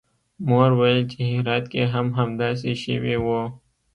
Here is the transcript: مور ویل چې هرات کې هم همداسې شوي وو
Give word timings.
مور 0.47 0.69
ویل 0.79 1.01
چې 1.11 1.19
هرات 1.31 1.65
کې 1.73 1.83
هم 1.93 2.07
همداسې 2.19 2.71
شوي 2.83 3.15
وو 3.25 3.41